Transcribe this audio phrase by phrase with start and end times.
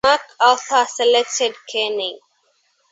[0.03, 2.19] MacArthur selected Kenney.